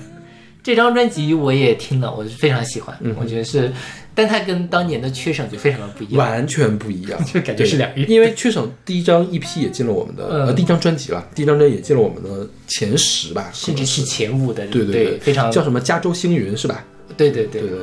[0.67, 3.71] 这张专辑我也听了，我非常喜欢，嗯我觉得是，
[4.13, 6.17] 但它跟当年的缺省就非常的不一样。
[6.17, 10.45] 完全不一样， 就感觉是两个因为缺省第一张 EP 也进了我们的、嗯。
[10.47, 14.03] 呃第一张专辑了，第一张专辑也进了我们的前十吧，甚至是。
[14.03, 16.83] 前五的，对对对，非常叫什么加州星云是吧？
[17.15, 17.61] 对对对。
[17.61, 17.79] 对对，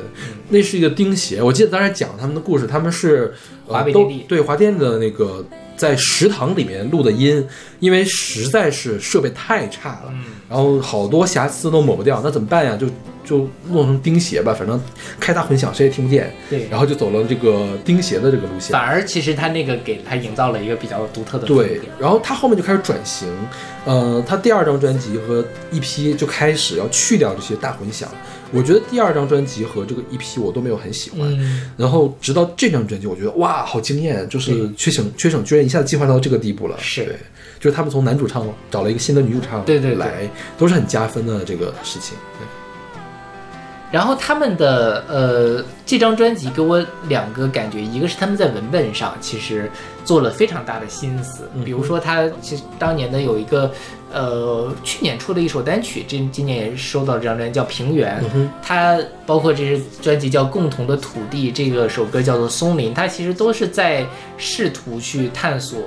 [0.49, 1.41] 那是一个钉鞋。
[1.41, 3.33] 我记得当时讲他们的故事，他们是
[3.65, 4.25] 呃华北电力。
[4.27, 5.43] 对华电的那个
[5.75, 7.45] 在食堂里面录的音，
[7.79, 12.77] 因为实在是设备太差了，嗯然后好多瑕疵都抹不掉，那怎么办呀？
[12.77, 12.87] 就
[13.25, 14.79] 就弄成钉鞋吧，反正
[15.19, 16.33] 开大混响谁也听不见。
[16.49, 18.81] 对然后就走了这个钉鞋的这个路线反。
[18.81, 23.27] 而其实他那个给他营造了一个比较独特的对，然后他后面就开始转型，
[23.85, 28.07] 呃，他第二张专辑和 EP 就开始要去掉这些大混响。
[28.51, 36.77] 我觉得第二张专辑和这个 EP 我都没有很喜欢，嗯，然后直到这张专辑，我觉得哇，好惊艳，就是缺省缺省居然一下子进化到这个地步了。
[36.79, 37.15] 是对，
[37.59, 42.15] 就是他们从男主唱找了一个新的女主唱，对对对来都是很加分的这个事情。
[42.39, 42.45] 对
[43.95, 49.71] 然后他们的呃这张专辑给我两个感觉，一个是他们在文本上其实
[50.03, 53.71] 做了非常大的心思，嗯比如说他其实当年的有一个
[54.11, 58.49] 呃去年出的一首单曲，今今年也收到这张专辑叫《平原》，嗯哼。
[58.61, 64.05] 它包括这支专辑叫《共同的土地》，这个首歌叫做《松林》，他其实都是在
[64.37, 65.79] 试图去探索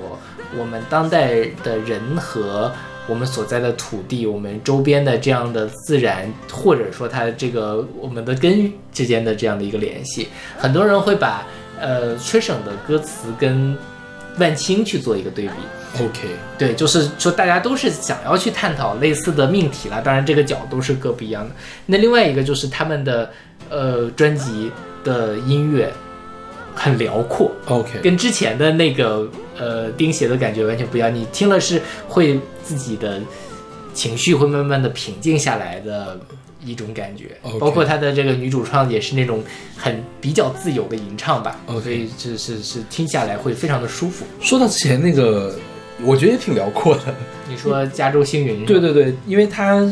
[0.59, 2.73] 我们当代的人和
[3.09, 10.29] 我们所在的土地，我们周边的这样的自然，或者说它这个我们的根之间的这样的一个联系。
[10.59, 11.47] 很多人会把
[11.81, 13.77] 呃吹省的歌词跟
[14.39, 15.53] 万青去做一个对比
[16.05, 21.55] ，，OK，对，就是说大家都是想要去探讨类似的命题啦，当然这个角度是各不一样的。
[21.87, 23.31] 那另外一个就是他们的
[23.69, 24.71] 呃专辑
[25.03, 25.93] 的音乐
[26.79, 31.13] 很辽阔，OK，跟之前的那个呃钉鞋的感觉完全不一样。
[31.13, 33.21] 你听了是会自己的
[33.93, 36.19] 情绪会慢慢的平静下来的
[36.65, 39.43] 一种感觉包括他的这个女主唱也是那种
[39.77, 44.25] 很比较自由的吟唱吧所以是是是听下来会非常的舒服。
[44.41, 45.59] 说到之前那个，
[46.05, 47.15] 我觉得也挺辽阔的。
[47.49, 49.83] 你说加州星云，对对对，因为它，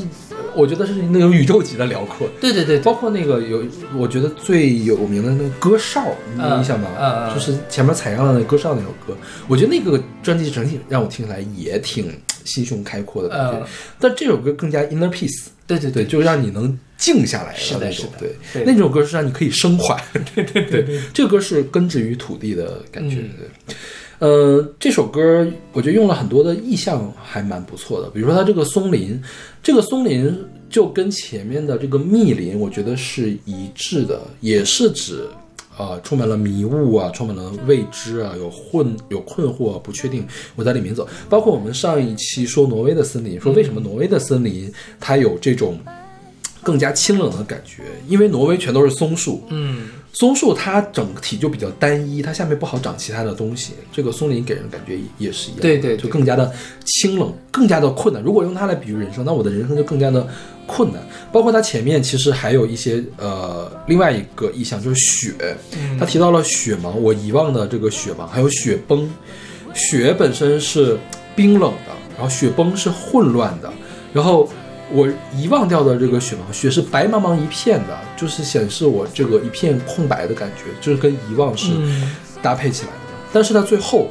[0.54, 2.28] 我觉得是那种宇宙级的辽阔。
[2.40, 3.62] 对对对对包括那个有，
[3.96, 7.32] 我觉得最有名的那个歌哨，你有印象吗？
[7.34, 9.16] 就是前面采样的那歌哨那首歌，
[9.48, 12.12] 我觉得那个专辑整体让我听起来也挺
[12.44, 13.58] 心胸开阔的感觉。
[13.58, 13.66] 嗯
[13.98, 18.08] 但这首歌更加 inner peace，对对对，就让你能静下来是的是的。
[18.12, 19.98] 那种对，那种歌是让你可以升华。
[20.34, 23.16] 对 对对，这个歌是根植于土地的感觉。
[23.16, 23.30] 嗯
[23.66, 23.76] 对。
[24.18, 28.08] 呃，这首歌我觉得用了很多的意象，还蛮不错的。
[28.08, 29.20] 比如说它这个松林，
[29.62, 30.34] 这个松林
[30.70, 35.28] 就跟前面的这个密林，我觉得是一致的，也是指
[35.76, 41.06] 呃充满了迷雾啊，充满了未知啊，有混有困惑、啊、不确定，我在里面走。
[41.28, 45.78] 包括我们上一期说挪威的森林，说为什么挪威的森林它有这种
[46.66, 53.74] 更加清冷的感觉，因为挪威全都是松树，嗯，松树它整体就比较单一，它下面不好长其他的东西。
[53.92, 56.52] 这个松林给人感觉也是一样，对对对就更加的
[56.84, 58.20] 清冷，更加的困难。
[58.20, 60.26] 如果用它来比喻人生，那我的人生就更加的
[60.66, 61.00] 困难。
[61.30, 65.32] 包括它前面其实还有一些呃另外一个意象就是雪，
[65.78, 69.08] 嗯提到了雪盲，我遗忘的这个雪盲，还有雪崩。
[69.72, 70.98] 雪本身是
[71.36, 73.72] 冰冷的，然后雪崩是混乱的，
[74.12, 74.50] 然后
[74.92, 82.98] 我遗忘掉的这个雪盲，雪是白茫茫一片的，就是显示我这个一片空白的感觉，就是跟遗忘是嗯搭配起来的。
[83.32, 84.08] 但是它最后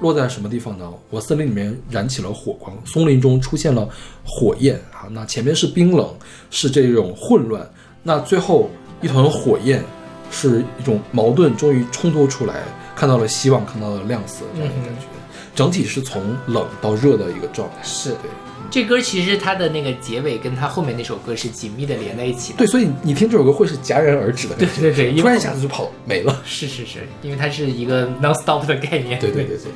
[0.00, 0.88] 落在什么地方呢？
[1.10, 3.88] 我森林里面燃起了火光，松林中出现了
[4.24, 5.08] 火焰啊。
[5.10, 6.14] 那前面是冰冷，
[6.50, 7.68] 是这种混乱，
[8.02, 8.70] 那最后
[9.00, 9.82] 一团火焰
[10.30, 12.62] 是一种矛盾，终于冲突出来，
[12.94, 15.06] 看到了希望，看到了亮色，这样的感觉。
[15.54, 17.76] 整体是从冷到热的一个状态。
[17.82, 18.30] 是对
[18.70, 22.58] 这歌其实它的那个结尾跟它后面那首歌是紧密的连在一起的。
[22.58, 26.42] 对，所以你听这首歌会是戛然而止的感觉，对对对突然一下子就跑没了。
[26.44, 29.18] 是是是，因为它是一个 non-stop 的概念。
[29.18, 29.72] 对对对对，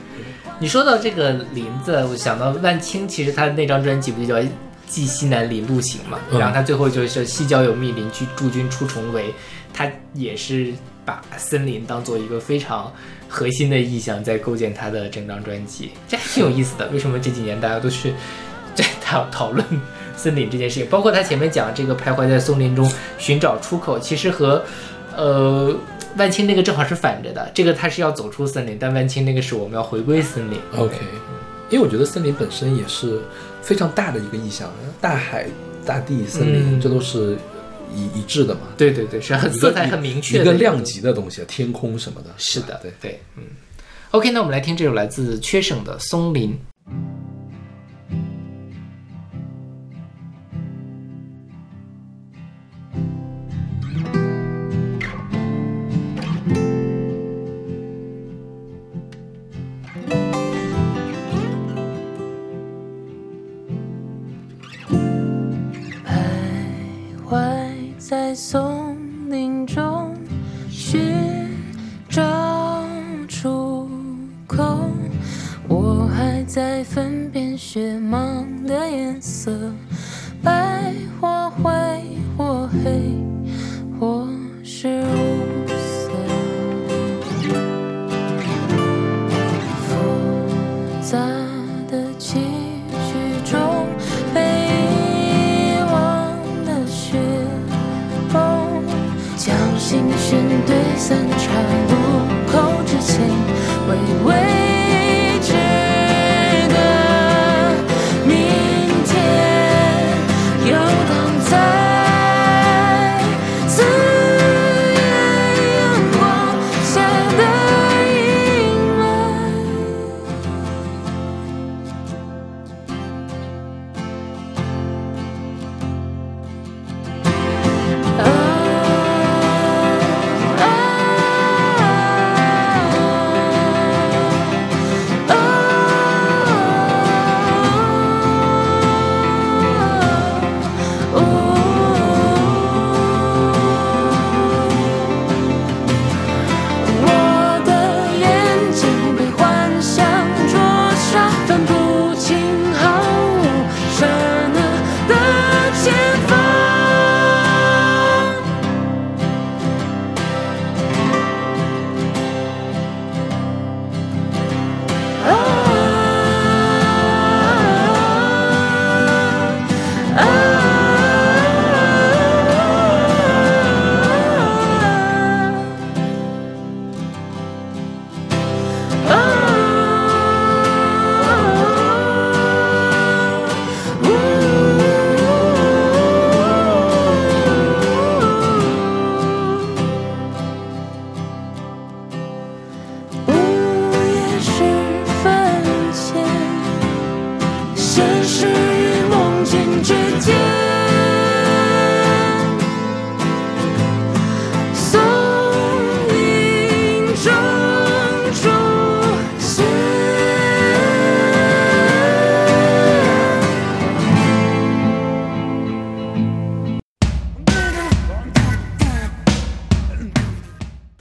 [0.59, 4.35] 你说到这个林子，我想到万青，其实他那张专辑不就叫
[4.87, 6.19] 《寄西南林路行》嘛？
[6.31, 9.33] 嗯然后他最后就是西郊有密林，居驻军出重围，
[9.73, 10.73] 他也是
[11.05, 12.93] 把森林当做一个非常
[13.27, 16.87] 核心的意象，在构建他的整张专辑，这还挺有意思的。
[16.89, 18.13] 为什么这几年大家都去
[18.75, 19.65] 在讨讨论
[20.17, 20.89] 森林这件事情？
[20.89, 24.63] 包括他前面讲这个徘徊在松林中寻找出口，其实和
[25.17, 25.75] 呃。
[26.15, 30.59] 万青那个正好是反着的，这个他是要走出森林，但万青那个是我们要回归森林。
[30.77, 30.99] OK，
[31.71, 33.19] 因为我觉得森林本身也是
[33.63, 34.71] 非常大的一个意象，
[35.01, 35.47] 大海、
[35.87, 37.39] 大地、森林，嗯这都是
[37.95, 38.61] 一一致的嘛。
[38.77, 42.29] 对对对，是很色彩很明确的一一个量级的东西，天空什么的。
[42.37, 42.93] 是的，对。
[43.01, 43.45] 对，嗯。
[44.11, 46.51] OK，那我们来听这首来自缺省的《松林》。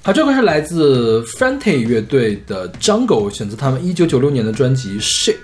[0.03, 5.35] 好，这个是来自 Frante 乐队的 Jungle，选择他们一九九六年的专辑 Ship。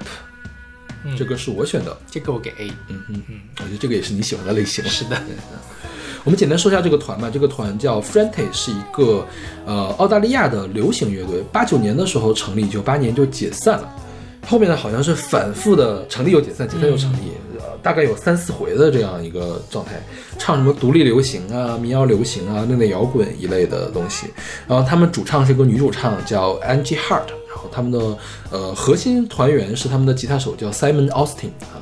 [1.16, 2.68] 这个是我选的，这个我给 A。
[2.89, 4.84] 嗯嗯嗯，我觉得这个也是你喜欢的类型。
[4.86, 5.22] 是的，
[6.26, 7.30] 我们简单说一下这个团吧。
[7.32, 9.24] 这个团叫 Frente，是一个
[9.66, 11.43] 呃澳大利亚的流行乐队。
[11.51, 13.88] 八九年的时候成立，九八年就解散了。
[14.47, 17.47] 后面呢好像是反复的成立又解散，解散又成立，呃，
[17.82, 20.02] 大概有三四回的这样一个状态。
[20.38, 24.28] 唱什么独立流行啊、民谣流行啊、另类摇滚一类的东西。
[24.68, 28.18] 然后他们主唱是一个女主唱叫 Angie Hart，然后他们的
[28.52, 31.82] 呃核心团员是他们的吉他手叫 Simon Austin 啊。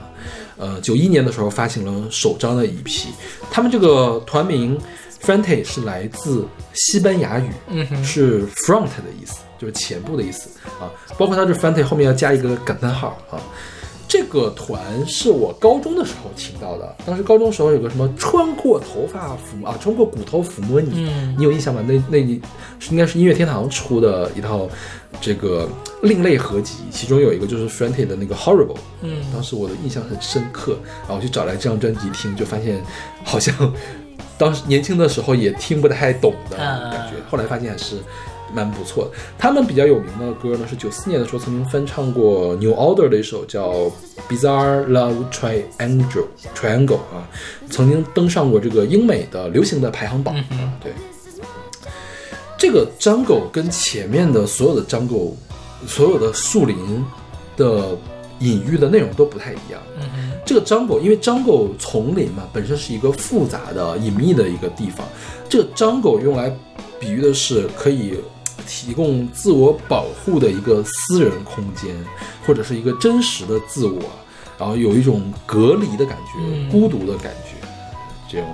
[0.58, 3.08] 呃，九一年的时候发行了首张的 EP，
[3.52, 4.80] 他们这个团名
[5.22, 7.52] Frente 是来自西班牙语，
[8.06, 10.88] 是 front 的意思，就是前部的意思啊。
[11.18, 13.36] 包括它这 Frente 后面要加一个感叹号啊。
[14.16, 21.36] 这个团是我高中的时候听到的，当时高中时候有个什么穿过头发抚摸啊，穿过骨头抚摸你，嗯。
[21.38, 21.84] 你有印象吗？
[21.86, 22.26] 那那
[22.80, 24.70] 是应该是音乐天堂出的一套
[25.20, 25.68] 这个
[26.02, 29.18] 另类合集，其中有一个就是 Frente 的那个 Horrible，嗯。
[29.34, 32.82] 当时我的印象很深刻，然后我去找来这张专辑听，就发现
[33.26, 33.54] 好像
[34.40, 37.98] 当时年轻的时候也听不太懂的啊感觉，后来发现是
[38.54, 39.12] 蛮不错的。
[39.38, 43.72] 他们比较有名的歌呢，是九四年的时候曾经翻唱过 New Order 的一首叫
[44.30, 46.08] 《Bizarre Love Triangle》
[46.56, 47.28] Triangle 啊，
[47.70, 50.36] 曾经登上过这个英美的流行的排行榜。
[50.52, 50.92] 嗯对，
[52.58, 55.34] 这个 Jungle 跟前面的所有的 Jungle，
[55.88, 56.78] 所有的树林
[57.58, 57.98] 的
[58.40, 59.82] 隐喻的内容都不太一样。
[59.98, 65.08] 嗯哼，这个 jungle，因为 jungle 丛林嘛，本身是一个复杂的、隐秘的一个地方。
[65.48, 66.54] 这个 jungle 用来
[67.00, 68.20] 比喻的是可以
[68.68, 71.96] 提供自我保护的一个私人空间，
[72.46, 74.02] 或者是一个真实的自我，
[74.58, 76.70] 然后有一种隔离的感觉、嗯。
[76.70, 77.68] 孤独的感觉，
[78.30, 78.48] 这种。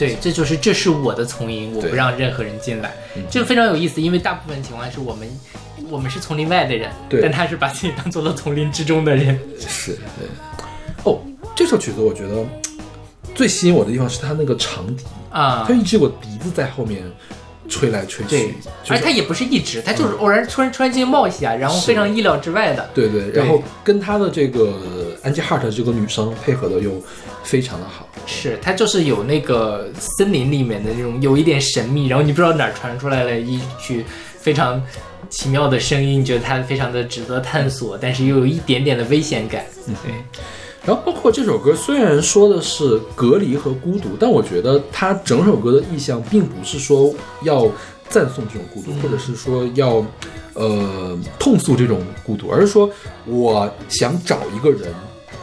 [0.00, 2.92] 对，这就是这是我的丛林，我不让任何人进来。
[3.14, 5.28] 嗯，这个非常有意思，因为大部分情况是我们
[5.88, 7.22] 我们是丛林外的人，对。
[7.22, 10.26] 但他是把自己当做了丛林之中的人，是对。
[11.04, 11.20] 哦，
[11.54, 12.44] 这首曲子我觉得
[13.32, 15.64] 最吸引我的地方是它那个长笛，啊。
[15.68, 17.04] 它，一直有个笛子在后面
[17.68, 18.54] 吹来吹对去，，
[18.84, 27.02] 就是而他也不是一直，他就是偶然突然突然间冒一下，然后非常意料之外的，对对，然后跟他的这个 Angie Hart 这个女生配合的又
[27.42, 28.08] 非常的好。
[28.26, 34.04] 是他就是有那个森林里面的那种有一点神秘，然后你不知道哪儿传出来了一句
[34.40, 34.82] 非常
[35.30, 40.12] 奇妙的声音，你觉得它非常的值得探索，但是又有一点点的危险感，对。
[40.86, 47.12] 然后包括这首歌，虽然说的是隔离和孤独，但我觉得它整首歌的意向并不是说
[47.42, 47.66] 要
[48.08, 50.04] 赞颂这种孤独，或者是说要
[50.54, 52.88] 呃痛诉这种孤独，而是说
[53.26, 54.94] 我想找一个人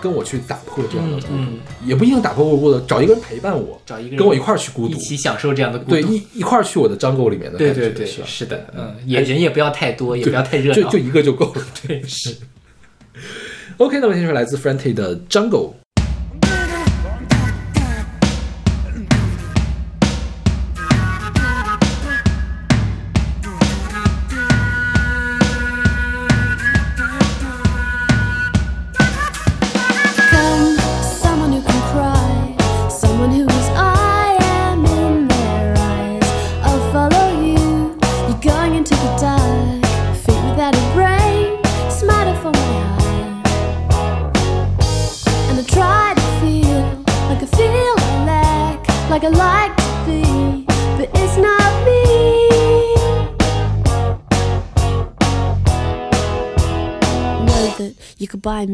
[0.01, 5.91] 跟我去打破这样的孤独，嗯也不一定打破孤独，找一个人陪伴我，找一个人跟我一块儿去孤独一，起享受这样的孤独。
[5.91, 8.21] 对一一块儿去我的 jungle 里面的感觉，对对对，是？
[8.25, 11.61] 是的，嗯，也人也不要太多，也不要太热闹，就就一个就够了。
[11.85, 12.33] 对是。
[13.77, 15.73] OK，那么先说来自 Franty 的 Jungle。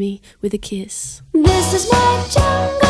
[0.00, 1.20] Me with a kiss.
[1.34, 2.89] This is my jungle,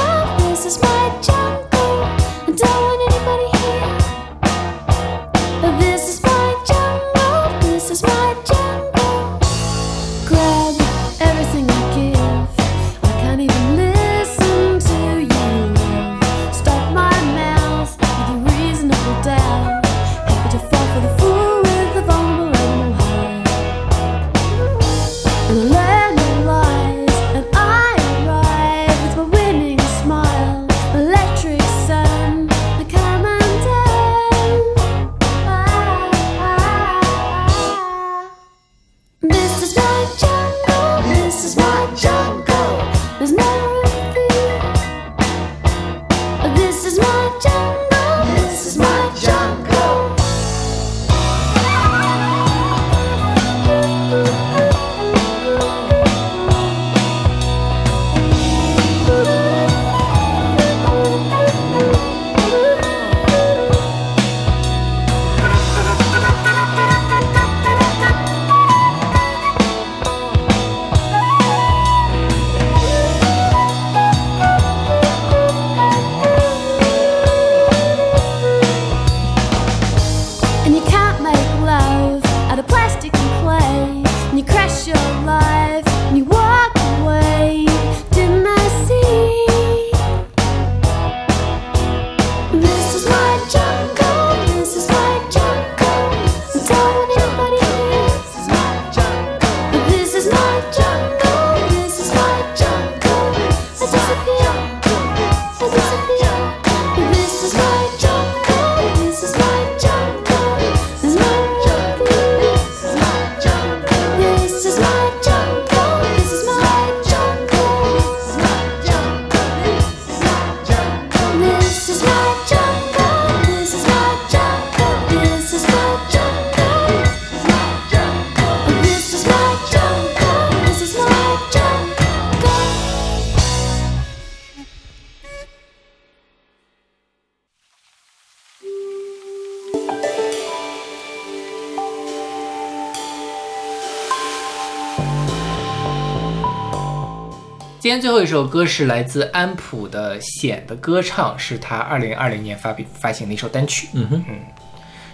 [147.81, 153.89] 今天最后一首歌是来自安普的《显的歌唱》，是他二零二零年发表发行的一首单曲。
[153.95, 154.23] 嗯哼，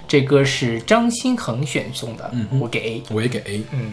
[0.09, 3.03] 这歌是张新恒选送的，嗯我给 A。
[3.15, 3.63] 我也给 A。
[3.71, 3.93] 嗯，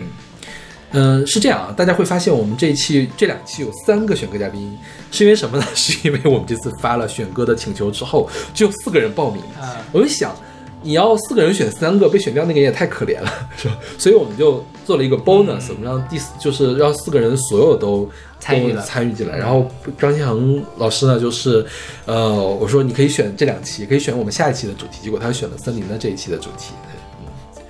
[0.89, 4.75] 嗯，是这样啊，大家会发现我们这一期这两期有三个选歌嘉宾，
[5.11, 5.63] 是因为什么呢？
[5.75, 9.39] 是因为我们这次发了选歌的请求之后，只有四个人报名。
[9.61, 10.35] 啊我就想，
[10.83, 13.77] 你要四个人选三个，被选掉那个也太可怜了， 是吧？
[13.97, 18.09] 所以我们就做了一个 bonus，、我们让第四就是让四个人所有都都
[18.39, 19.37] 参与了参与进来。
[19.37, 19.65] 然后
[19.97, 21.65] 张新恒老师呢，就是
[22.05, 26.73] 呃，我说你可以选这两期，可以选我们下一期的主题，结果他选了森林的这一期的主题。
[26.83, 27.63] 对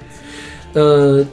[0.74, 1.28] 嗯，呃，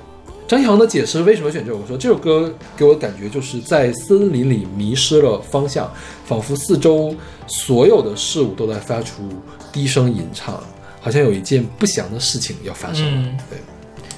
[0.47, 5.91] 张一航的解释为什么选这首歌，说这首歌给我的感觉就是在森林里迷失了方向，
[6.27, 7.15] 仿佛四周
[7.47, 9.23] 所有的事物都在发出
[9.73, 10.63] 低声吟唱，
[11.01, 13.03] 好像有一件不祥的事情要发生。
[13.07, 13.59] 嗯对，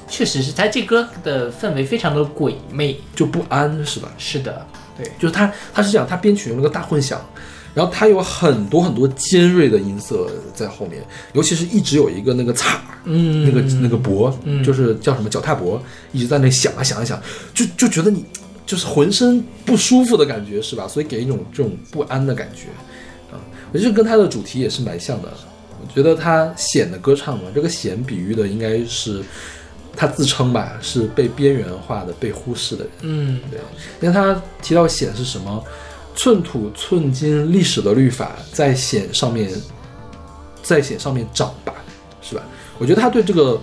[0.09, 2.99] 确实是他这歌的氛围非常的鬼魅。
[3.14, 4.12] 就不安是吧？
[4.18, 4.66] 是的，
[4.99, 7.24] 对，就是他他是这样，他编曲用了个大混响，
[7.72, 11.03] 然后他有很多很多尖锐的音色在后面，
[11.33, 15.80] 尤其是一直有一个那个擦，嗯那个那个钹，嗯就是叫什么脚踏钹，
[16.12, 17.20] 一直在那响啊响啊响，
[17.55, 18.24] 就就觉得你
[18.66, 20.89] 就是浑身不舒服的感觉是吧？
[20.89, 22.66] 所以给一种这种不安的感觉
[23.35, 23.39] 啊，
[23.72, 25.33] 我觉得跟他的主题也是蛮像的。
[25.95, 29.22] 我觉得他显的歌唱嘛，这个显比喻的应该是
[29.95, 32.93] 他自称吧，是被边缘化的、被忽视的人。
[33.03, 33.61] 嗯，对，
[34.01, 35.62] 因为他提到显是什么，
[36.14, 39.51] 寸土寸金历史的律法在显上面，
[40.62, 41.74] 在显上面长吧，
[42.22, 42.43] 是吧？
[42.78, 43.61] 我觉得他对这个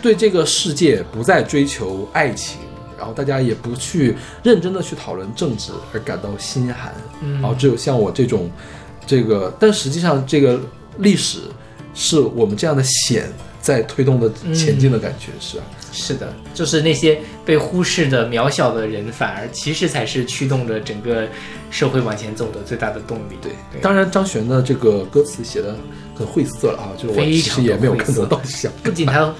[0.00, 2.60] 对这个世界不再追求爱情，
[2.96, 4.14] 然后大家也不去
[4.44, 8.48] 认真的去讨论政治而感到心寒，嗯然后只有像我这种
[9.04, 10.60] 这个，但实际上这个
[10.98, 11.40] 历史
[11.94, 13.30] 是我们这样的险
[13.60, 15.64] 在推动的前进的感觉，是吧？
[15.92, 21.28] 是的，就是那些被忽视的渺小的人，反而其实才是驱动着整个
[21.70, 23.36] 社会往前走的最大的动力。
[23.42, 25.76] 对，对，当然张悬的这个歌词写的
[26.14, 29.34] 很晦涩了啊，就是我非其实也没有看得到想 不仅他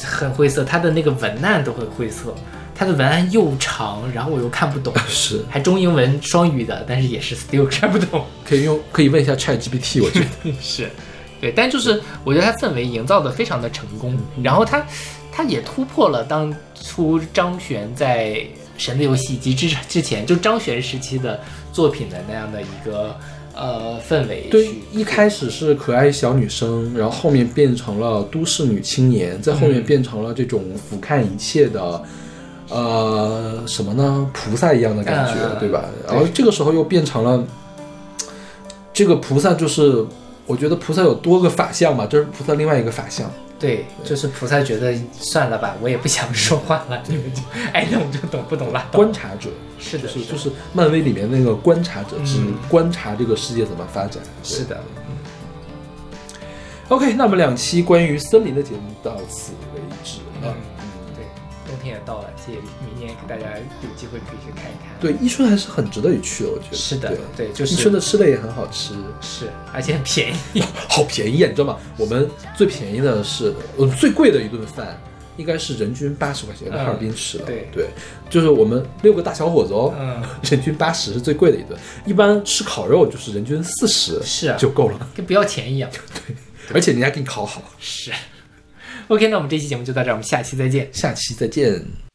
[0.00, 2.32] 很晦涩，他的那个文案都很晦涩，
[2.78, 5.44] 它的文案又长，然后我又看不懂， 是。
[5.50, 8.24] 还中英文双语的，但是也是 still 看不懂。
[8.44, 10.52] 可以用可以问一下 Chat GPT，我觉得。
[10.62, 10.88] 是，
[11.40, 14.86] 对，但就是我觉得它氛围营造的非常的成功，然后它
[15.32, 18.34] 它也突破了当初张悬在
[18.76, 21.40] 《神的游戏》以及之之前就张悬时期的
[21.72, 23.16] 作品的那样的一个
[23.56, 32.00] 呃氛围对，一开始是可爱小女生，然后后面变成了都市女青年，在后面嗯变成了这种俯瞰一切的。
[32.70, 34.30] 呃，什么呢？
[34.32, 35.84] 菩萨一样的感觉，嗯对吧？
[36.06, 37.42] 然后这个时候又变成了，
[38.92, 40.04] 这个菩萨就是，
[40.46, 43.30] 我觉得菩萨有多个法相嘛，这是菩萨另外一个法相。
[43.58, 47.42] 对，就是菩萨觉得算了吧，我也不想说话了，你们就
[47.72, 48.98] 爱懂就懂，不懂拉倒。
[48.98, 49.48] 观察者，
[49.80, 54.22] 是的，是就是漫威里面那个观察者，是嗯观察这个世界怎么发展。
[54.44, 54.80] 对是的
[56.88, 60.54] ，OK，那么两期关于森林的节目到此为止了。
[61.68, 64.88] 对，冬天也到了，所以明年给大家有机会可以去看一看。
[65.00, 66.76] 对，伊春还是很值得一去的，我觉得。
[66.76, 70.62] 是的对，对就是伊春的吃的也很好吃，是，而且很便宜。
[70.88, 71.78] 好便宜啊，你知道吗？
[71.96, 75.00] 我们最便宜的是，呃，最贵的一顿饭
[75.36, 77.44] 应该是人均八十块钱，在嗯哈尔滨吃的。
[77.44, 77.88] 对对，
[78.30, 85.90] 就是我们六个大小伙子哦，嗯，人均八十是最贵的一顿，一般吃烤肉就是人均四十是啊就够了，跟不要钱一样。
[86.26, 86.34] 对
[86.74, 87.62] 而且人家给你烤好。
[87.78, 88.12] 是。
[89.08, 90.88] OK，那我们这期节目就到这儿，我们下期再见。
[90.92, 92.07] 下期再见。